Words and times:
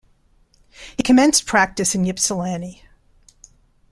He 0.97 1.03
commenced 1.03 1.45
practice 1.45 1.93
in 1.93 2.07
Ypsilanti. 2.07 2.81